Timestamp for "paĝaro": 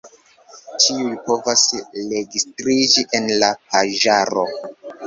3.71-4.53